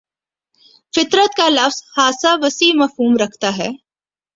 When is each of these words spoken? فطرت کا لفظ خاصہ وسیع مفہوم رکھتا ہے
فطرت 0.93 1.35
کا 1.37 1.47
لفظ 1.49 1.81
خاصہ 1.95 2.35
وسیع 2.41 2.71
مفہوم 2.75 3.17
رکھتا 3.17 3.57
ہے 3.57 3.69